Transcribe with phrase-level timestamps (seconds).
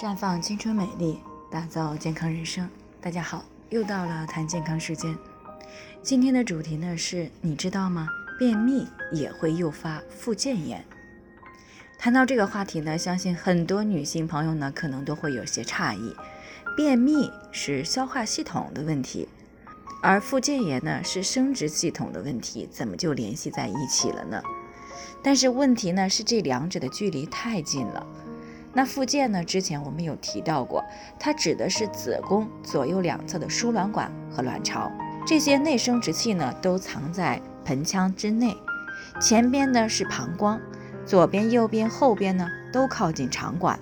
[0.00, 2.66] 绽放青春美丽，打造健康人生。
[3.02, 5.14] 大家好，又到了谈健康时间。
[6.02, 8.08] 今天的主题呢是，你知道吗？
[8.38, 10.82] 便秘也会诱发附件炎。
[11.98, 16.16] 谈到这个话题呢，相信很多女性朋友呢可能都会有些诧异。
[16.74, 19.28] 便秘是消化系统的问题，
[20.02, 24.42] 而附件炎呢是生殖系统的问题，怎么就联系在一起了呢？
[25.22, 28.06] 但是问题呢是这两者的距离太近了。
[28.72, 29.42] 那附件呢？
[29.42, 30.84] 之前我们有提到过，
[31.18, 34.90] 它指的是子宫左右两侧的输卵管和卵巢，
[35.26, 38.56] 这些内生殖器呢都藏在盆腔之内。
[39.20, 40.60] 前边呢是膀胱，
[41.04, 43.78] 左边、右边、后边呢都靠近肠管，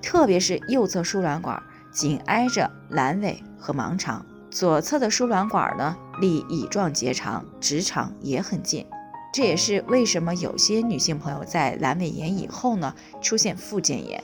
[0.00, 1.62] 特别是右侧输卵管
[1.92, 8.86] 紧挨着阑尾和盲肠，左侧的输卵管呢离乙状结肠、直肠也很近。
[9.34, 14.22] 这也是为什么有些女性朋友在阑尾炎以后呢，出现附件炎。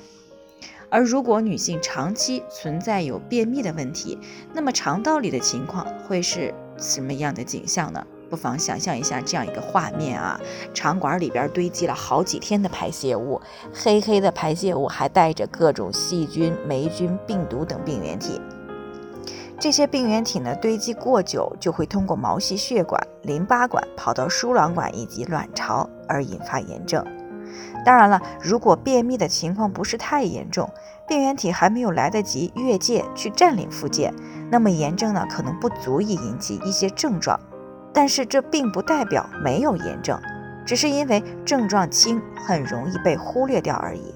[0.88, 4.16] 而如果女性长期存在有便秘的问题，
[4.54, 8.06] 那么肠道里的情况会是什么样的景象呢？
[8.28, 10.40] 不妨想象一下这样一个画面啊，
[10.72, 13.40] 肠管里边堆积了好几天的排泄物，
[13.74, 18.40] 黑黑的排泄物还带着各种细菌、霉菌、病毒等病原体。
[19.60, 27.04] 这些病原体呢堆积过久，就会通过毛细血管、淋巴管跑到输卵管以及卵巢，而引发炎症。
[27.84, 30.70] 当然了，如果便秘的情况不是太严重，
[31.06, 34.14] 病原体还没有来得及越界去占领附件，
[34.50, 37.38] 那么炎症呢可能不足以引起一些症状。
[37.92, 40.18] 但是这并不代表没有炎症，
[40.64, 44.14] 只是因为症状轻，很容易被忽略掉而已。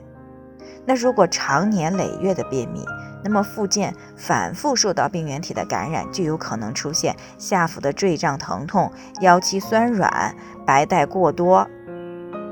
[0.87, 2.85] 那如果长年累月的便秘，
[3.25, 11.67] 那么附件反复受到病原体的感染，就有可能出现下腹的坠胀疼痛、腰膝酸软、白带过多、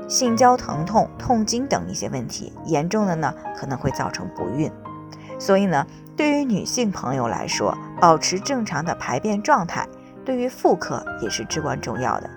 [0.09, 2.51] 性交疼痛、痛经等一些问题。
[2.65, 4.71] 严重的呢，可能会造成不孕。
[5.37, 5.85] 所以呢，
[6.17, 9.87] 对于女性朋友来说，保持正常的排便状态，
[10.25, 12.29] 对于妇科也是至关重要的。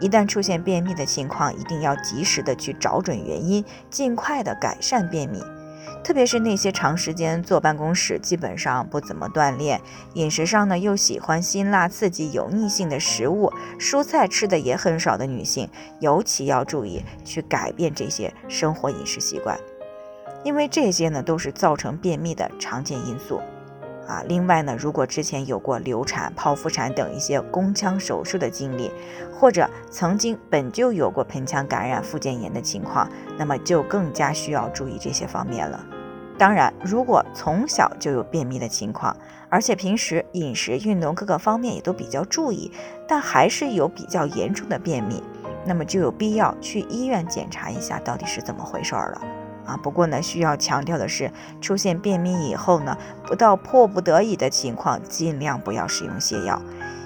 [0.00, 5.42] 一旦出现便秘的情况，一定要及时的去找准原因，尽快的改善便秘。
[6.02, 9.80] 特别是那些长时间坐办公室，基本上不怎么锻炼，
[10.14, 15.68] 饮食上呢又喜欢辛辣刺激、油腻性的食物，蔬菜吃的也很少的女性，
[16.00, 19.58] 尤其要注意去改变这些生活饮食习惯，
[20.44, 23.40] 因为这些呢都是造成便秘的常见因素。
[24.08, 28.90] 啊，另外呢，如果之前有过流产、剖腹产等一些宫腔手术的经历，
[29.30, 35.84] 或者曾经本就有过盆腔感染、附件炎的情况，那么就更加需要注意这些方面了。
[36.38, 39.14] 当然，如果从小就有便秘的情况，
[39.50, 42.72] 而且平时饮食、运动各个方面也都比较注意，
[43.06, 45.22] 但还是有比较严重的便秘，
[45.66, 49.20] 那么就有必要去医院检查一下到底是怎么回事了。
[49.68, 51.30] 啊，不过呢，需要强调的是，
[51.60, 52.96] 出现便秘以后呢，
[53.26, 56.60] 不到迫不得已的情况，尽量不要使用泻药，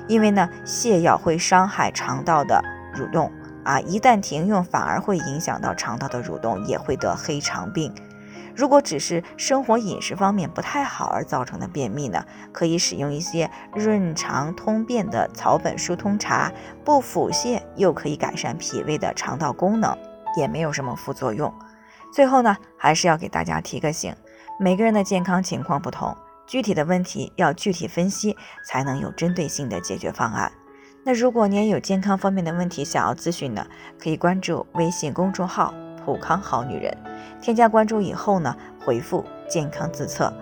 [0.06, 2.62] 因为呢，泻药会伤害肠道的
[2.95, 3.33] 蠕动
[3.65, 7.93] 啊，一旦停用，反而会影响到肠道的蠕动，也会得黑肠病。
[8.55, 16.53] 如果只是生活饮食方面不太好而造成的便秘呢，可以使用一些润肠通便的草本疏通茶，
[16.84, 19.97] 不腹泻又可以改善脾胃的肠道功能，
[20.37, 21.53] 也没有什么副作用。
[22.12, 24.15] 最后呢，还是要给大家提个醒，
[24.61, 26.15] 每个人的健康情况不同，
[26.47, 28.37] 具体的问题要具体分析，
[28.67, 30.53] 才能有针对性的解决方案。
[31.05, 33.67] 那如果你也有健康方面的问题想要咨询呢，
[33.99, 35.73] 可以关注微信公众号
[36.05, 36.97] “普康好女人”，
[37.41, 40.33] 添加关注以后呢，回复“健康自测”，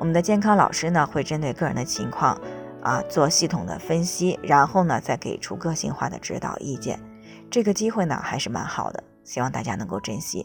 [0.00, 2.36] 我们的健康老师呢会针对个人的情况
[2.82, 7.00] 啊做系统的分析，然后呢再给出个性化的指导意见。
[7.50, 10.44] 这个机会呢还是蛮好的，希望大家能够珍惜。